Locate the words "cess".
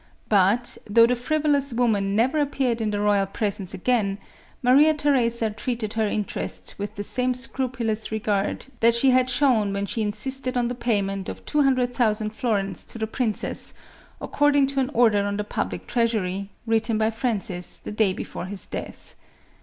13.35-13.75